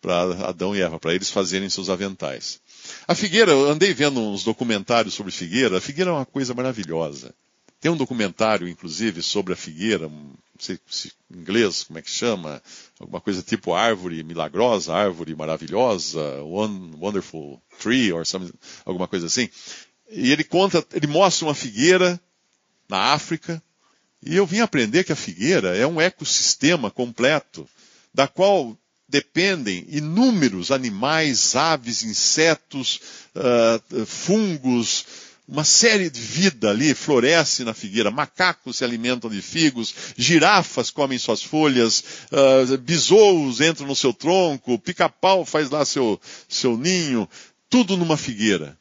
para 0.00 0.48
Adão 0.48 0.76
e 0.76 0.80
Eva, 0.80 1.00
para 1.00 1.14
eles 1.14 1.30
fazerem 1.30 1.68
seus 1.68 1.88
aventais. 1.88 2.60
A 3.08 3.14
figueira, 3.14 3.50
eu 3.50 3.70
andei 3.70 3.92
vendo 3.92 4.20
uns 4.20 4.44
documentários 4.44 5.14
sobre 5.14 5.32
figueira, 5.32 5.78
a 5.78 5.80
figueira 5.80 6.10
é 6.10 6.14
uma 6.14 6.26
coisa 6.26 6.54
maravilhosa. 6.54 7.34
Tem 7.80 7.90
um 7.90 7.96
documentário, 7.96 8.68
inclusive, 8.68 9.22
sobre 9.22 9.52
a 9.52 9.56
figueira, 9.56 10.08
não 10.08 10.34
sei 10.58 10.78
se 10.88 11.12
em 11.30 11.38
inglês, 11.38 11.84
como 11.84 11.98
é 11.98 12.02
que 12.02 12.10
chama, 12.10 12.62
alguma 12.98 13.20
coisa 13.20 13.42
tipo 13.42 13.74
árvore 13.74 14.22
milagrosa, 14.22 14.94
árvore 14.94 15.34
maravilhosa, 15.34 16.42
one, 16.42 16.96
wonderful 16.96 17.60
tree, 17.78 18.12
or 18.12 18.24
alguma 18.84 19.06
coisa 19.06 19.26
assim. 19.26 19.48
E 20.10 20.32
ele 20.32 20.44
conta, 20.44 20.84
ele 20.92 21.06
mostra 21.06 21.46
uma 21.46 21.54
figueira 21.54 22.20
na 22.88 23.12
África, 23.12 23.62
e 24.22 24.34
eu 24.34 24.46
vim 24.46 24.60
aprender 24.60 25.04
que 25.04 25.12
a 25.12 25.16
figueira 25.16 25.76
é 25.76 25.86
um 25.86 26.00
ecossistema 26.00 26.90
completo, 26.90 27.68
da 28.14 28.26
qual 28.26 28.76
dependem 29.08 29.84
inúmeros 29.88 30.70
animais, 30.70 31.54
aves, 31.54 32.02
insetos, 32.02 33.00
uh, 33.36 34.06
fungos, 34.06 35.04
uma 35.48 35.64
série 35.64 36.10
de 36.10 36.20
vida 36.20 36.70
ali 36.70 36.94
floresce 36.94 37.62
na 37.62 37.72
figueira. 37.72 38.10
Macacos 38.10 38.78
se 38.78 38.84
alimentam 38.84 39.30
de 39.30 39.40
figos, 39.40 39.94
girafas 40.16 40.90
comem 40.90 41.18
suas 41.18 41.42
folhas, 41.42 42.02
uh, 42.32 43.62
entram 43.64 43.86
no 43.86 43.94
seu 43.94 44.12
tronco, 44.12 44.78
pica-pau 44.78 45.44
faz 45.44 45.70
lá 45.70 45.84
seu, 45.84 46.20
seu 46.48 46.76
ninho, 46.76 47.28
tudo 47.70 47.96
numa 47.96 48.16
figueira. 48.16 48.76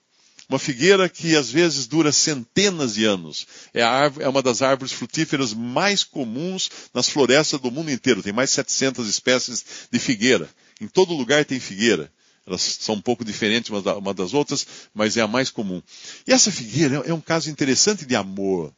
Uma 0.47 0.59
figueira 0.59 1.09
que 1.09 1.35
às 1.35 1.49
vezes 1.49 1.87
dura 1.87 2.11
centenas 2.11 2.93
de 2.93 3.05
anos. 3.05 3.47
É, 3.73 3.81
árvore, 3.81 4.25
é, 4.25 4.29
uma 4.29 4.43
das 4.43 4.61
árvores 4.61 4.91
frutíferas 4.91 5.53
mais 5.53 6.03
comuns 6.03 6.69
nas 6.93 7.09
florestas 7.09 7.59
do 7.59 7.71
mundo 7.71 7.89
inteiro. 7.89 8.21
Tem 8.21 8.31
mais 8.31 8.51
de 8.51 8.55
700 8.55 9.07
espécies 9.07 9.65
de 9.91 9.97
figueira. 9.97 10.47
Em 10.79 10.87
todo 10.87 11.15
lugar 11.15 11.45
tem 11.45 11.59
figueira. 11.59 12.11
Elas 12.45 12.61
são 12.61 12.95
um 12.95 13.01
pouco 13.01 13.25
diferentes 13.25 13.71
uma 13.71 14.13
das 14.13 14.33
outras, 14.33 14.67
mas 14.93 15.17
é 15.17 15.21
a 15.21 15.27
mais 15.27 15.49
comum. 15.49 15.81
E 16.27 16.31
essa 16.31 16.51
figueira 16.51 17.03
é 17.05 17.13
um 17.13 17.21
caso 17.21 17.49
interessante 17.49 18.05
de 18.05 18.15
amor, 18.15 18.73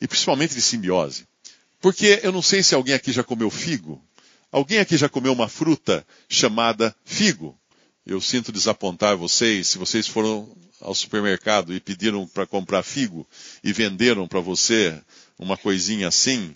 e 0.00 0.08
principalmente 0.08 0.54
de 0.54 0.60
simbiose. 0.60 1.26
Porque 1.80 2.20
eu 2.22 2.32
não 2.32 2.42
sei 2.42 2.62
se 2.62 2.74
alguém 2.74 2.94
aqui 2.94 3.12
já 3.12 3.22
comeu 3.22 3.50
figo. 3.50 4.02
Alguém 4.50 4.78
aqui 4.78 4.96
já 4.96 5.08
comeu 5.08 5.32
uma 5.32 5.48
fruta 5.48 6.06
chamada 6.28 6.94
figo? 7.04 7.58
Eu 8.06 8.20
sinto 8.20 8.52
desapontar 8.52 9.16
vocês 9.16 9.68
se 9.68 9.78
vocês 9.78 10.06
foram 10.06 10.48
ao 10.80 10.94
supermercado 10.94 11.74
e 11.74 11.80
pediram 11.80 12.26
para 12.26 12.46
comprar 12.46 12.82
figo 12.82 13.26
e 13.62 13.72
venderam 13.72 14.28
para 14.28 14.40
você 14.40 15.00
uma 15.38 15.56
coisinha 15.56 16.08
assim, 16.08 16.54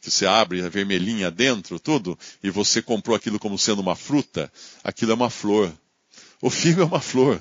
que 0.00 0.10
você 0.10 0.26
abre 0.26 0.62
a 0.62 0.68
vermelhinha 0.68 1.30
dentro, 1.30 1.78
tudo, 1.78 2.18
e 2.42 2.50
você 2.50 2.80
comprou 2.82 3.16
aquilo 3.16 3.38
como 3.38 3.58
sendo 3.58 3.80
uma 3.80 3.96
fruta, 3.96 4.52
aquilo 4.84 5.12
é 5.12 5.14
uma 5.14 5.30
flor. 5.30 5.72
O 6.40 6.50
figo 6.50 6.80
é 6.80 6.84
uma 6.84 7.00
flor. 7.00 7.40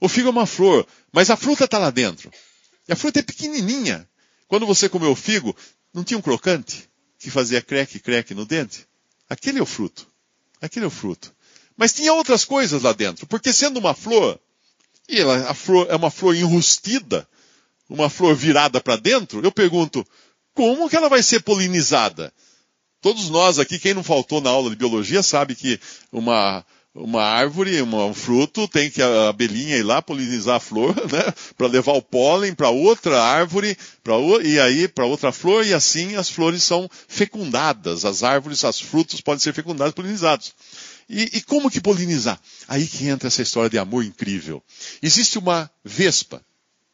O 0.00 0.08
figo 0.08 0.28
é 0.28 0.30
uma 0.30 0.46
flor, 0.46 0.86
mas 1.12 1.30
a 1.30 1.36
fruta 1.36 1.64
está 1.64 1.78
lá 1.78 1.90
dentro. 1.90 2.30
E 2.86 2.92
a 2.92 2.96
fruta 2.96 3.20
é 3.20 3.22
pequenininha. 3.22 4.08
Quando 4.46 4.66
você 4.66 4.88
comeu 4.88 5.10
o 5.10 5.16
figo, 5.16 5.54
não 5.92 6.04
tinha 6.04 6.18
um 6.18 6.22
crocante 6.22 6.88
que 7.18 7.30
fazia 7.30 7.60
creque, 7.60 7.98
creque 7.98 8.34
no 8.34 8.46
dente? 8.46 8.86
Aquele 9.28 9.58
é 9.58 9.62
o 9.62 9.66
fruto. 9.66 10.06
Aquele 10.60 10.84
é 10.84 10.88
o 10.88 10.90
fruto. 10.90 11.34
Mas 11.76 11.92
tinha 11.92 12.12
outras 12.12 12.44
coisas 12.44 12.82
lá 12.82 12.92
dentro, 12.92 13.26
porque 13.26 13.52
sendo 13.52 13.78
uma 13.78 13.94
flor, 13.94 14.38
e 15.08 15.20
ela, 15.20 15.50
a 15.50 15.54
flor 15.54 15.86
é 15.88 15.96
uma 15.96 16.10
flor 16.10 16.34
enrustida, 16.34 17.28
uma 17.88 18.10
flor 18.10 18.34
virada 18.34 18.80
para 18.80 18.96
dentro, 18.96 19.40
eu 19.42 19.52
pergunto, 19.52 20.06
como 20.54 20.88
que 20.88 20.96
ela 20.96 21.08
vai 21.08 21.22
ser 21.22 21.40
polinizada? 21.40 22.32
Todos 23.00 23.30
nós 23.30 23.60
aqui, 23.60 23.78
quem 23.78 23.94
não 23.94 24.02
faltou 24.02 24.40
na 24.40 24.50
aula 24.50 24.70
de 24.70 24.76
biologia, 24.76 25.22
sabe 25.22 25.54
que 25.54 25.78
uma, 26.10 26.66
uma 26.98 27.22
árvore, 27.22 27.80
um 27.82 28.14
fruto, 28.14 28.66
tem 28.66 28.90
que 28.90 29.00
a 29.00 29.28
abelhinha 29.28 29.76
ir 29.76 29.82
lá 29.82 30.02
polinizar 30.02 30.56
a 30.56 30.60
flor, 30.60 30.94
né? 31.10 31.32
Para 31.56 31.66
levar 31.66 31.92
o 31.92 32.02
pólen 32.02 32.54
para 32.54 32.70
outra 32.70 33.22
árvore, 33.22 33.76
para 34.02 34.14
e 34.44 34.58
aí 34.58 34.88
para 34.88 35.06
outra 35.06 35.32
flor, 35.32 35.64
e 35.64 35.72
assim 35.72 36.16
as 36.16 36.28
flores 36.28 36.62
são 36.62 36.90
fecundadas. 37.06 38.04
As 38.04 38.22
árvores, 38.22 38.62
os 38.64 38.80
frutos 38.80 39.20
podem 39.20 39.40
ser 39.40 39.54
fecundados, 39.54 39.94
polinizados. 39.94 40.52
E, 41.08 41.38
e, 41.38 41.40
como 41.40 41.70
que 41.70 41.80
polinizar? 41.80 42.38
Aí 42.66 42.86
que 42.86 43.08
entra 43.08 43.28
essa 43.28 43.40
história 43.40 43.70
de 43.70 43.78
amor 43.78 44.04
incrível. 44.04 44.62
Existe 45.02 45.38
uma 45.38 45.70
vespa, 45.82 46.42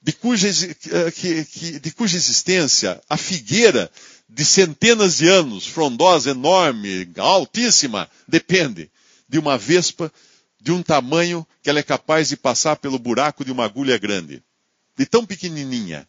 de 0.00 0.12
cuja, 0.12 0.48
eh, 0.48 1.10
que, 1.10 1.44
que, 1.46 1.80
de 1.80 1.90
cuja 1.90 2.16
existência 2.16 3.00
a 3.08 3.16
figueira 3.16 3.90
de 4.28 4.44
centenas 4.44 5.16
de 5.16 5.28
anos, 5.28 5.66
frondosa, 5.66 6.30
enorme, 6.30 7.08
altíssima, 7.16 8.08
depende 8.28 8.88
de 9.28 9.38
uma 9.38 9.56
vespa 9.56 10.12
de 10.60 10.72
um 10.72 10.82
tamanho 10.82 11.46
que 11.62 11.68
ela 11.68 11.78
é 11.78 11.82
capaz 11.82 12.30
de 12.30 12.36
passar 12.36 12.76
pelo 12.76 12.98
buraco 12.98 13.44
de 13.44 13.52
uma 13.52 13.64
agulha 13.66 13.98
grande. 13.98 14.42
De 14.96 15.04
tão 15.04 15.26
pequenininha. 15.26 16.08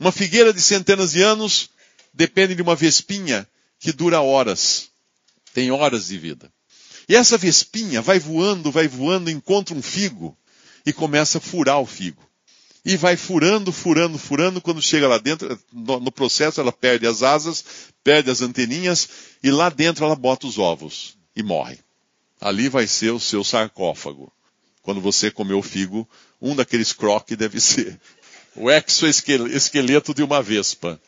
Uma 0.00 0.10
figueira 0.10 0.52
de 0.52 0.62
centenas 0.62 1.12
de 1.12 1.22
anos 1.22 1.70
depende 2.12 2.54
de 2.54 2.62
uma 2.62 2.74
vespinha 2.74 3.46
que 3.78 3.92
dura 3.92 4.20
horas. 4.20 4.88
Tem 5.52 5.70
horas 5.70 6.06
de 6.06 6.16
vida. 6.16 6.50
E 7.08 7.14
essa 7.14 7.36
vespinha 7.36 8.00
vai 8.00 8.18
voando, 8.18 8.70
vai 8.70 8.88
voando, 8.88 9.30
encontra 9.30 9.74
um 9.74 9.82
figo 9.82 10.36
e 10.86 10.92
começa 10.92 11.38
a 11.38 11.40
furar 11.40 11.78
o 11.78 11.86
figo. 11.86 12.22
E 12.84 12.96
vai 12.96 13.16
furando, 13.16 13.70
furando, 13.70 14.18
furando. 14.18 14.60
Quando 14.60 14.80
chega 14.80 15.06
lá 15.06 15.18
dentro, 15.18 15.58
no, 15.72 16.10
processo 16.10 16.60
ela 16.60 16.72
perde 16.72 17.06
as 17.06 17.22
asas, 17.22 17.64
perde 18.02 18.30
as 18.30 18.40
anteninhas 18.40 19.08
e 19.42 19.50
lá 19.50 19.68
dentro 19.68 20.04
ela 20.04 20.16
bota 20.16 20.46
os 20.46 20.58
ovos 20.58 21.16
e 21.36 21.42
morre. 21.42 21.78
Ali 22.42 22.68
vai 22.68 22.88
ser 22.88 23.12
o 23.12 23.20
seu 23.20 23.44
sarcófago. 23.44 24.32
Quando 24.82 25.00
você 25.00 25.30
comer 25.30 25.54
o 25.54 25.62
figo, 25.62 26.08
um 26.40 26.56
daqueles 26.56 26.92
croques 26.92 27.38
deve 27.38 27.60
ser 27.60 28.00
o 28.56 28.68
exoesqueleto 28.68 30.12
de 30.12 30.24
uma 30.24 30.42
vespa. 30.42 31.00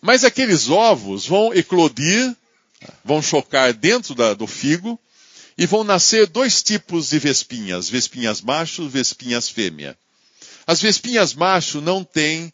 Mas 0.00 0.22
aqueles 0.22 0.68
ovos 0.70 1.26
vão 1.26 1.52
eclodir, 1.52 2.34
vão 3.04 3.20
chocar 3.20 3.72
dentro 3.74 4.14
da, 4.14 4.34
do 4.34 4.46
figo, 4.46 4.98
e 5.58 5.66
vão 5.66 5.82
nascer 5.82 6.28
dois 6.28 6.62
tipos 6.62 7.08
de 7.10 7.18
vespinhas, 7.18 7.88
vespinhas 7.88 8.40
macho, 8.40 8.88
vespinhas 8.88 9.48
fêmea. 9.48 9.98
As 10.64 10.80
vespinhas 10.80 11.34
macho 11.34 11.80
não 11.80 12.04
têm, 12.04 12.52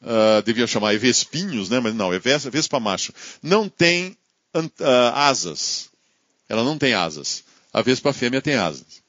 uh, 0.00 0.42
devia 0.42 0.66
chamar 0.66 0.98
vespinhos, 0.98 1.68
né? 1.68 1.78
Mas 1.78 1.94
não, 1.94 2.10
é 2.14 2.18
vespa 2.18 2.80
macho. 2.80 3.12
Não 3.42 3.68
tem 3.68 4.16
uh, 4.54 5.12
asas. 5.12 5.90
Ela 6.48 6.64
não 6.64 6.78
tem 6.78 6.94
asas. 6.94 7.44
A 7.76 7.82
vespa 7.82 8.10
fêmea 8.10 8.40
tem 8.40 8.54
asas. 8.54 9.02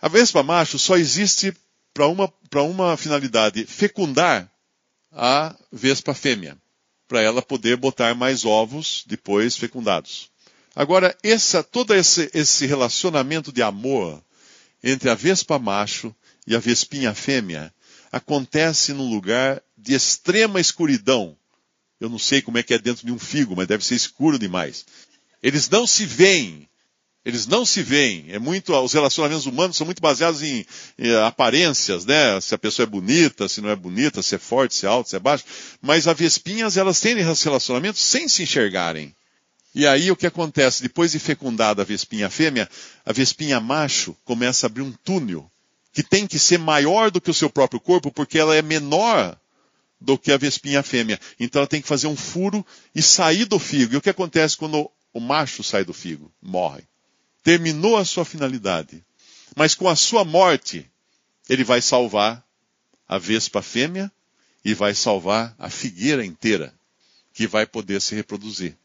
A 0.00 0.06
vespa 0.06 0.40
macho 0.40 0.78
só 0.78 0.96
existe 0.96 1.52
para 1.92 2.06
uma, 2.06 2.32
uma 2.54 2.96
finalidade, 2.96 3.66
fecundar 3.66 4.48
a 5.10 5.56
vespa 5.72 6.14
fêmea, 6.14 6.56
para 7.08 7.20
ela 7.20 7.42
poder 7.42 7.76
botar 7.76 8.14
mais 8.14 8.44
ovos 8.44 9.02
depois 9.04 9.56
fecundados. 9.56 10.30
Agora, 10.76 11.18
essa, 11.24 11.60
todo 11.60 11.92
esse, 11.92 12.30
esse 12.32 12.66
relacionamento 12.66 13.50
de 13.50 13.62
amor 13.62 14.22
entre 14.80 15.10
a 15.10 15.16
vespa 15.16 15.58
macho 15.58 16.14
e 16.46 16.54
a 16.54 16.60
vespinha 16.60 17.12
fêmea 17.12 17.74
acontece 18.12 18.92
num 18.92 19.10
lugar 19.10 19.60
de 19.76 19.92
extrema 19.92 20.60
escuridão. 20.60 21.36
Eu 21.98 22.08
não 22.08 22.18
sei 22.20 22.42
como 22.42 22.58
é 22.58 22.62
que 22.62 22.74
é 22.74 22.78
dentro 22.78 23.04
de 23.04 23.10
um 23.10 23.18
figo, 23.18 23.56
mas 23.56 23.66
deve 23.66 23.84
ser 23.84 23.96
escuro 23.96 24.38
demais. 24.38 24.86
Eles 25.42 25.68
não 25.68 25.84
se 25.84 26.06
veem. 26.06 26.68
Eles 27.24 27.46
não 27.46 27.64
se 27.64 27.82
veem. 27.82 28.26
É 28.30 28.38
muito, 28.38 28.74
os 28.74 28.92
relacionamentos 28.92 29.46
humanos 29.46 29.76
são 29.76 29.84
muito 29.84 30.02
baseados 30.02 30.42
em, 30.42 30.66
em, 30.98 31.14
aparências, 31.24 32.04
né? 32.04 32.40
Se 32.40 32.54
a 32.54 32.58
pessoa 32.58 32.84
é 32.84 32.90
bonita, 32.90 33.48
se 33.48 33.60
não 33.60 33.70
é 33.70 33.76
bonita, 33.76 34.22
se 34.22 34.34
é 34.34 34.38
forte, 34.38 34.74
se 34.74 34.86
é 34.86 34.88
alto, 34.88 35.08
se 35.08 35.16
é 35.16 35.20
baixo. 35.20 35.44
Mas 35.80 36.08
as 36.08 36.18
vespinhas, 36.18 36.76
elas 36.76 37.00
têm 37.00 37.14
relacionamentos 37.14 38.02
sem 38.02 38.28
se 38.28 38.42
enxergarem. 38.42 39.14
E 39.74 39.86
aí 39.86 40.10
o 40.10 40.16
que 40.16 40.26
acontece? 40.26 40.82
Depois 40.82 41.12
de 41.12 41.20
fecundada 41.20 41.82
a 41.82 41.84
vespinha 41.84 42.28
fêmea, 42.28 42.68
a 43.06 43.12
vespinha 43.12 43.60
macho 43.60 44.16
começa 44.24 44.66
a 44.66 44.68
abrir 44.68 44.82
um 44.82 44.92
túnel 44.92 45.48
que 45.92 46.02
tem 46.02 46.26
que 46.26 46.38
ser 46.38 46.58
maior 46.58 47.10
do 47.10 47.20
que 47.20 47.30
o 47.30 47.34
seu 47.34 47.48
próprio 47.48 47.80
corpo, 47.80 48.10
porque 48.10 48.38
ela 48.38 48.56
é 48.56 48.62
menor 48.62 49.38
do 50.00 50.18
que 50.18 50.32
a 50.32 50.36
vespinha 50.36 50.82
fêmea. 50.82 51.20
Então 51.38 51.60
ela 51.60 51.68
tem 51.68 51.80
que 51.80 51.88
fazer 51.88 52.08
um 52.08 52.16
furo 52.16 52.66
e 52.94 53.00
sair 53.00 53.44
do 53.44 53.58
figo. 53.58 53.94
E 53.94 53.96
o 53.96 54.00
que 54.00 54.10
acontece 54.10 54.56
quando 54.56 54.90
o 55.12 55.20
macho 55.20 55.62
sai 55.62 55.84
do 55.84 55.92
figo? 55.92 56.30
Morre 56.42 56.82
terminou 57.42 57.96
a 57.96 58.04
sua 58.04 58.24
finalidade. 58.24 59.04
Mas 59.56 59.74
com 59.74 59.88
a 59.88 59.96
sua 59.96 60.24
morte, 60.24 60.88
ele 61.48 61.64
vai 61.64 61.82
salvar 61.82 62.44
a 63.06 63.18
vespa 63.18 63.60
fêmea 63.60 64.10
e 64.64 64.74
vai 64.74 64.94
salvar 64.94 65.54
a 65.58 65.68
figueira 65.68 66.24
inteira, 66.24 66.72
que 67.34 67.46
vai 67.46 67.66
poder 67.66 68.00
se 68.00 68.14
reproduzir. 68.14 68.76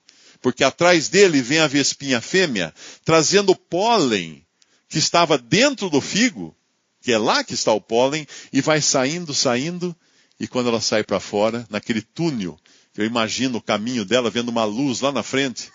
Porque 0.41 0.63
atrás 0.63 1.07
dele 1.07 1.41
vem 1.41 1.59
a 1.59 1.67
vespinha 1.67 2.19
fêmea, 2.19 2.73
trazendo 3.05 3.55
pólen 3.55 4.45
que 4.89 4.97
estava 4.97 5.37
dentro 5.37 5.89
do 5.89 6.01
figo, 6.01 6.55
que 7.01 7.11
é 7.11 7.17
lá 7.17 7.43
que 7.43 7.53
está 7.53 7.71
o 7.71 7.81
pólen, 7.81 8.27
e 8.51 8.61
vai 8.61 8.81
saindo, 8.81 9.33
saindo, 9.33 9.95
e 10.39 10.47
quando 10.47 10.69
ela 10.69 10.81
sai 10.81 11.03
para 11.03 11.19
fora, 11.19 11.65
naquele 11.69 12.01
túnel, 12.01 12.59
eu 12.95 13.05
imagino 13.05 13.57
o 13.57 13.61
caminho 13.61 14.03
dela, 14.03 14.29
vendo 14.29 14.49
uma 14.49 14.65
luz 14.65 15.01
lá 15.01 15.11
na 15.11 15.23
frente, 15.23 15.71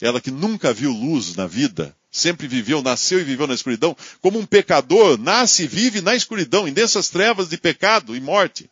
ela 0.00 0.20
que 0.20 0.30
nunca 0.30 0.72
viu 0.72 0.90
luz 0.90 1.36
na 1.36 1.46
vida, 1.46 1.94
sempre 2.12 2.46
viveu, 2.46 2.82
nasceu 2.82 3.18
e 3.18 3.24
viveu 3.24 3.46
na 3.46 3.54
escuridão, 3.54 3.96
como 4.20 4.38
um 4.38 4.44
pecador 4.44 5.18
nasce 5.18 5.64
e 5.64 5.66
vive 5.66 6.02
na 6.02 6.14
escuridão, 6.14 6.68
em 6.68 6.72
dessas 6.72 7.08
trevas 7.08 7.48
de 7.48 7.56
pecado 7.56 8.14
e 8.14 8.20
morte. 8.20 8.70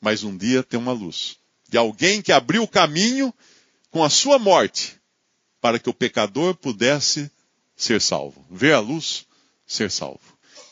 Mas 0.00 0.24
um 0.24 0.34
dia 0.34 0.62
tem 0.62 0.80
uma 0.80 0.92
luz. 0.92 1.36
De 1.68 1.76
alguém 1.76 2.22
que 2.22 2.32
abriu 2.32 2.62
o 2.62 2.68
caminho 2.68 3.32
com 3.90 4.02
a 4.02 4.08
sua 4.08 4.38
morte, 4.38 4.98
para 5.60 5.78
que 5.78 5.90
o 5.90 5.94
pecador 5.94 6.54
pudesse 6.54 7.30
ser 7.76 8.00
salvo. 8.00 8.44
Ver 8.50 8.72
a 8.72 8.80
luz, 8.80 9.26
ser 9.66 9.90
salvo. 9.90 10.20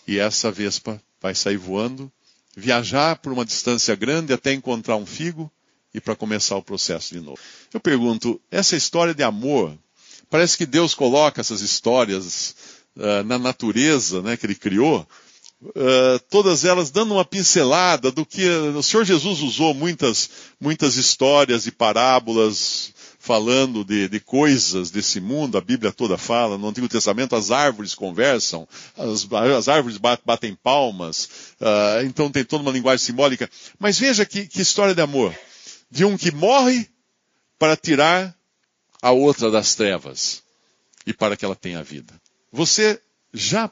E 0.06 0.18
essa 0.18 0.50
vespa 0.50 1.00
vai 1.20 1.34
sair 1.34 1.58
voando, 1.58 2.10
viajar 2.56 3.16
por 3.16 3.32
uma 3.32 3.44
distância 3.44 3.94
grande 3.94 4.32
até 4.32 4.52
encontrar 4.52 4.96
um 4.96 5.04
figo 5.04 5.52
e 5.92 6.00
para 6.00 6.16
começar 6.16 6.56
o 6.56 6.62
processo 6.62 7.12
de 7.12 7.20
novo. 7.20 7.38
Eu 7.72 7.80
pergunto, 7.80 8.40
essa 8.50 8.76
história 8.76 9.14
de 9.14 9.22
amor 9.22 9.76
Parece 10.30 10.56
que 10.56 10.66
Deus 10.66 10.94
coloca 10.94 11.40
essas 11.40 11.60
histórias 11.60 12.54
uh, 12.96 13.24
na 13.24 13.38
natureza 13.38 14.20
né, 14.20 14.36
que 14.36 14.44
Ele 14.46 14.54
criou, 14.54 15.06
uh, 15.62 16.18
todas 16.28 16.64
elas 16.64 16.90
dando 16.90 17.14
uma 17.14 17.24
pincelada 17.24 18.10
do 18.10 18.26
que 18.26 18.46
o 18.48 18.82
Senhor 18.82 19.04
Jesus 19.04 19.40
usou 19.40 19.72
muitas, 19.72 20.30
muitas 20.60 20.96
histórias 20.96 21.66
e 21.66 21.70
parábolas 21.70 22.92
falando 23.18 23.84
de, 23.84 24.08
de, 24.08 24.20
coisas 24.20 24.90
desse 24.90 25.20
mundo, 25.20 25.58
a 25.58 25.60
Bíblia 25.60 25.92
toda 25.92 26.16
fala, 26.16 26.56
no 26.56 26.68
Antigo 26.68 26.88
Testamento 26.88 27.34
as 27.34 27.50
árvores 27.50 27.94
conversam, 27.94 28.66
as, 28.96 29.26
as 29.56 29.68
árvores 29.68 29.98
batem 30.24 30.54
palmas, 30.54 31.28
uh, 31.60 32.06
então 32.06 32.30
tem 32.30 32.44
toda 32.44 32.62
uma 32.62 32.72
linguagem 32.72 33.04
simbólica. 33.04 33.50
Mas 33.78 33.98
veja 33.98 34.24
que, 34.24 34.46
que 34.46 34.62
história 34.62 34.94
de 34.94 35.02
amor. 35.02 35.34
De 35.90 36.04
um 36.04 36.16
que 36.16 36.30
morre 36.30 36.88
para 37.58 37.76
tirar 37.76 38.37
a 39.00 39.10
outra 39.10 39.50
das 39.50 39.74
trevas 39.74 40.42
e 41.06 41.12
para 41.12 41.36
que 41.36 41.44
ela 41.44 41.56
tenha 41.56 41.82
vida. 41.82 42.12
Você 42.52 43.00
já 43.32 43.70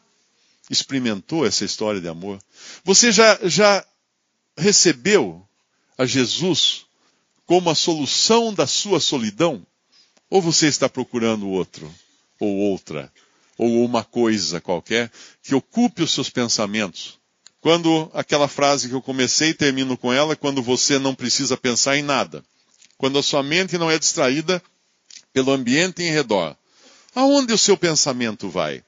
experimentou 0.71 1.47
essa 1.47 1.65
história 1.65 2.01
de 2.01 2.09
amor? 2.09 2.39
Você 2.85 3.13
já, 3.13 3.39
já 3.45 3.85
recebeu 4.57 5.47
a 5.97 6.07
Jesus 6.07 6.87
como 7.45 7.71
a 7.71 7.75
solução 7.75 8.53
da 8.53 8.67
sua 8.67 9.01
solidão? 9.01 9.67
Ou 10.29 10.43
você 10.43 10.67
está 10.67 10.89
procurando 10.89 11.49
outro, 11.49 11.93
ou 12.41 12.57
outra, 12.57 13.13
ou 13.57 13.85
uma 13.85 14.03
coisa 14.03 14.61
qualquer 14.61 15.11
que 15.43 15.55
ocupe 15.55 16.03
os 16.03 16.11
seus 16.11 16.29
pensamentos? 16.29 17.19
Quando 17.61 18.11
aquela 18.13 18.49
frase 18.49 18.89
que 18.89 18.95
eu 18.95 19.03
comecei 19.03 19.51
e 19.51 19.55
termino 19.55 19.97
com 19.97 20.13
ela, 20.13 20.37
quando 20.37 20.63
você 20.63 20.99
não 20.99 21.15
precisa 21.15 21.57
pensar 21.57 21.97
em 21.97 22.03
nada. 22.03 22.45
Quando 22.99 23.19
a 23.19 23.23
sua 23.23 23.43
mente 23.43 23.77
não 23.79 23.91
é 23.91 23.99
distraída 23.99 24.63
pelo 25.37 25.53
ambiente 25.53 26.03
em 26.03 26.11
redor. 26.11 26.57
Aonde 27.15 27.53
o 27.53 27.59
seu 27.59 27.77
pensamento 27.77 28.49
vai? 28.49 28.83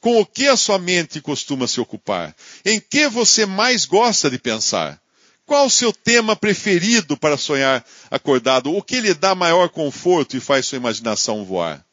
Com 0.00 0.20
o 0.20 0.24
que 0.24 0.46
a 0.46 0.56
sua 0.56 0.78
mente 0.78 1.20
costuma 1.20 1.66
se 1.66 1.80
ocupar? 1.80 2.36
Em 2.64 2.78
que 2.78 3.08
você 3.08 3.44
mais 3.44 3.84
gosta 3.84 4.30
de 4.30 4.38
pensar? 4.38 5.02
Qual 5.44 5.66
o 5.66 5.70
seu 5.70 5.92
tema 5.92 6.36
preferido 6.36 7.16
para 7.16 7.36
sonhar 7.36 7.84
acordado? 8.12 8.72
O 8.72 8.80
que 8.80 9.00
lhe 9.00 9.12
dá 9.12 9.34
maior 9.34 9.70
conforto 9.70 10.36
e 10.36 10.40
faz 10.40 10.66
sua 10.66 10.76
imaginação 10.76 11.44
voar? 11.44 11.84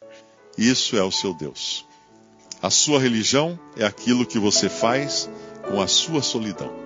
Isso 0.56 0.96
é 0.96 1.02
o 1.02 1.10
seu 1.10 1.34
Deus. 1.34 1.84
A 2.62 2.70
sua 2.70 3.00
religião 3.00 3.58
é 3.76 3.84
aquilo 3.84 4.24
que 4.24 4.38
você 4.38 4.68
faz 4.68 5.28
com 5.68 5.80
a 5.80 5.88
sua 5.88 6.22
solidão. 6.22 6.85